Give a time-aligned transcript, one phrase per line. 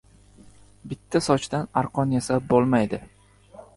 [0.93, 3.01] •Bitta sochdan arqon yasab bo‘lmaydi.